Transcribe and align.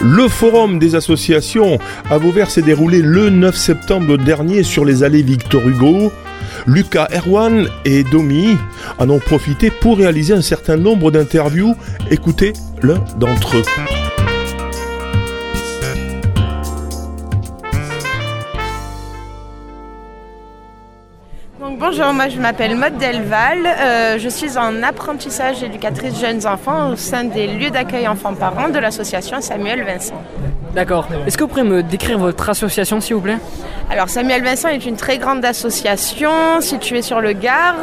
Le 0.00 0.28
forum 0.28 0.78
des 0.78 0.94
associations 0.94 1.78
à 2.08 2.18
Vauvert 2.18 2.50
s'est 2.50 2.62
déroulé 2.62 3.02
le 3.02 3.30
9 3.30 3.56
septembre 3.56 4.16
dernier 4.16 4.62
sur 4.62 4.84
les 4.84 5.02
allées 5.02 5.22
Victor 5.22 5.66
Hugo. 5.66 6.12
Lucas 6.66 7.08
Erwan 7.12 7.66
et 7.84 8.04
Domi 8.04 8.56
en 8.98 9.10
ont 9.10 9.18
profité 9.18 9.70
pour 9.70 9.98
réaliser 9.98 10.34
un 10.34 10.42
certain 10.42 10.76
nombre 10.76 11.10
d'interviews. 11.10 11.74
Écoutez 12.10 12.52
l'un 12.82 13.02
d'entre 13.18 13.56
eux. 13.56 13.87
Bonjour, 21.60 22.12
moi 22.12 22.28
je 22.28 22.38
m'appelle 22.38 22.76
Maud 22.76 22.96
Delval. 22.98 23.66
Euh, 23.66 24.18
je 24.18 24.28
suis 24.28 24.56
en 24.56 24.82
apprentissage 24.82 25.62
éducatrice 25.62 26.20
jeunes 26.20 26.46
enfants 26.46 26.90
au 26.90 26.96
sein 26.96 27.24
des 27.24 27.46
lieux 27.46 27.70
d'accueil 27.70 28.06
enfants-parents 28.06 28.68
de 28.68 28.78
l'association 28.78 29.40
Samuel 29.40 29.84
Vincent. 29.84 30.22
D'accord. 30.74 31.08
Est-ce 31.26 31.36
que 31.36 31.42
vous 31.42 31.48
pourriez 31.48 31.68
me 31.68 31.82
décrire 31.82 32.18
votre 32.18 32.48
association 32.48 33.00
s'il 33.00 33.16
vous 33.16 33.22
plaît? 33.22 33.38
Alors 33.90 34.08
Samuel 34.08 34.44
Vincent 34.44 34.68
est 34.68 34.86
une 34.86 34.96
très 34.96 35.18
grande 35.18 35.44
association 35.44 36.60
située 36.60 37.02
sur 37.02 37.20
le 37.20 37.32
Gard. 37.32 37.76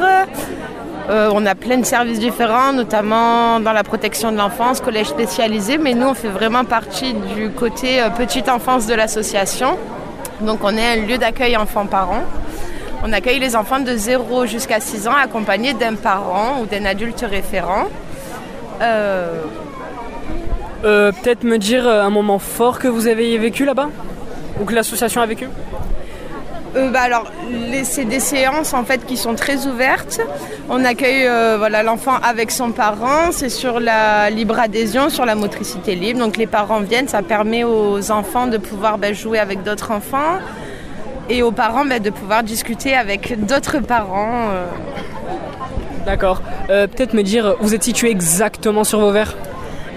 Euh, 1.10 1.30
on 1.34 1.46
a 1.46 1.54
plein 1.54 1.78
de 1.78 1.86
services 1.86 2.20
différents, 2.20 2.74
notamment 2.74 3.60
dans 3.60 3.74
la 3.74 3.84
protection 3.84 4.32
de 4.32 4.38
l'enfance, 4.38 4.80
collège 4.80 5.08
spécialisé, 5.08 5.78
mais 5.78 5.94
nous 5.94 6.08
on 6.08 6.14
fait 6.14 6.30
vraiment 6.30 6.64
partie 6.64 7.14
du 7.14 7.50
côté 7.52 8.02
euh, 8.02 8.10
petite 8.10 8.50
enfance 8.50 8.88
de 8.88 8.94
l'association. 8.94 9.78
Donc 10.42 10.60
on 10.64 10.76
est 10.76 10.98
un 10.98 11.06
lieu 11.06 11.18
d'accueil 11.18 11.58
enfants-parents. 11.58 12.24
On 13.08 13.14
accueille 13.14 13.38
les 13.38 13.56
enfants 13.56 13.80
de 13.80 13.96
0 13.96 14.48
jusqu'à 14.48 14.80
6 14.80 15.08
ans 15.08 15.14
accompagnés 15.14 15.76
d'un 15.76 15.94
parent 15.94 16.60
ou 16.60 16.66
d'un 16.66 16.86
adulte 16.86 17.24
référent. 17.30 17.86
Euh, 18.82 19.44
euh, 20.84 21.12
peut-être 21.12 21.44
me 21.44 21.60
dire 21.60 21.88
euh, 21.88 22.02
un 22.02 22.10
moment 22.10 22.40
fort 22.40 22.80
que 22.80 22.88
vous 22.88 23.06
avez 23.06 23.38
vécu 23.38 23.64
là-bas? 23.64 23.90
Ou 24.60 24.66
que 24.66 24.74
l'association 24.74 25.22
a 25.22 25.28
vécu? 25.28 25.48
Bah 26.74 27.02
alors, 27.02 27.32
c'est 27.84 28.06
des 28.06 28.20
séances 28.20 28.74
en 28.74 28.84
fait 28.84 29.06
qui 29.06 29.18
sont 29.18 29.36
très 29.36 29.68
ouvertes. 29.68 30.20
On 30.68 30.84
accueille 30.84 31.30
voilà 31.58 31.84
l'enfant 31.84 32.16
avec 32.24 32.50
son 32.50 32.72
parent. 32.72 33.32
C'est 33.32 33.50
sur 33.50 33.80
la 33.80 34.32
libre 34.32 34.60
adhésion, 34.60 35.10
sur 35.10 35.26
la 35.26 35.36
motricité 35.36 35.94
libre. 35.94 36.20
Donc 36.20 36.38
les 36.38 36.48
parents 36.48 36.82
viennent, 36.82 37.08
ça 37.08 37.22
permet 37.22 37.64
aux 37.64 38.12
enfants 38.12 38.48
de 38.48 38.58
pouvoir 38.58 38.98
bah, 38.98 39.14
jouer 39.14 39.38
avec 39.38 39.62
d'autres 39.62 39.92
enfants 39.92 40.40
et 41.30 41.44
aux 41.44 41.52
parents 41.52 41.86
bah, 41.86 42.00
de 42.00 42.10
pouvoir 42.10 42.44
discuter 42.44 42.96
avec 42.96 43.46
d'autres 43.46 43.80
parents. 43.80 44.50
Euh. 44.50 44.66
D'accord. 46.06 46.42
Euh, 46.70 46.88
peut-être 46.88 47.14
me 47.14 47.24
dire, 47.24 47.56
vous 47.60 47.74
êtes 47.74 47.84
situé 47.84 48.12
exactement 48.12 48.84
sur 48.84 49.00
Vauvert? 49.00 49.36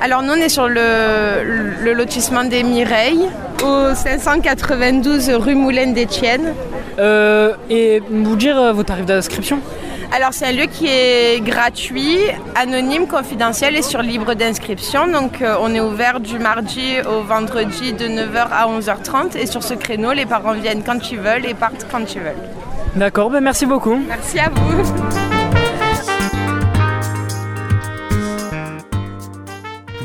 Alors 0.00 0.22
nous 0.22 0.32
on 0.32 0.36
est 0.36 0.48
sur 0.48 0.68
le, 0.68 1.92
lotissement 1.92 2.44
des 2.44 2.62
Mireilles, 2.62 3.28
au 3.64 3.94
592 3.94 5.30
rue 5.30 5.56
Moulin 5.56 5.88
d'Étienne. 5.88 6.54
Euh, 6.98 7.54
et 7.70 8.02
vous 8.10 8.36
dire 8.36 8.74
vos 8.74 8.82
tarifs 8.82 9.06
d'inscription 9.06 9.60
alors 10.10 10.32
c'est 10.32 10.46
un 10.46 10.52
lieu 10.52 10.64
qui 10.64 10.86
est 10.86 11.38
gratuit, 11.44 12.16
anonyme, 12.54 13.06
confidentiel 13.06 13.76
et 13.76 13.82
sur 13.82 14.00
libre 14.00 14.32
d'inscription. 14.32 15.06
Donc 15.06 15.42
euh, 15.42 15.56
on 15.60 15.74
est 15.74 15.80
ouvert 15.80 16.20
du 16.20 16.38
mardi 16.38 16.94
au 17.02 17.22
vendredi 17.22 17.92
de 17.92 18.06
9h 18.06 18.46
à 18.50 18.66
11h30 18.68 19.36
et 19.36 19.44
sur 19.44 19.62
ce 19.62 19.74
créneau 19.74 20.14
les 20.14 20.24
parents 20.24 20.54
viennent 20.54 20.82
quand 20.82 21.10
ils 21.12 21.18
veulent 21.18 21.44
et 21.44 21.52
partent 21.52 21.86
quand 21.90 22.14
ils 22.14 22.20
veulent. 22.20 22.32
D'accord, 22.96 23.28
ben 23.28 23.40
merci 23.40 23.66
beaucoup. 23.66 24.00
Merci 24.08 24.38
à 24.38 24.48
vous. 24.48 25.37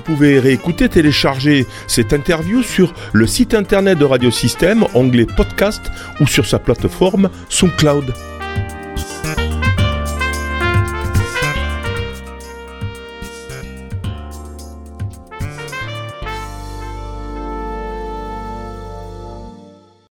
Pouvez 0.04 0.40
réécouter, 0.40 0.90
télécharger 0.90 1.66
cette 1.88 2.14
interview 2.14 2.62
sur 2.62 2.94
le 3.14 3.26
site 3.26 3.54
internet 3.54 3.98
de 3.98 4.06
Radiosystème, 4.06 4.86
onglet 4.94 5.26
podcast 5.26 5.82
ou 6.20 6.28
sur 6.28 6.46
sa 6.46 6.60
plateforme 6.60 7.30
SoundCloud. 7.50 8.14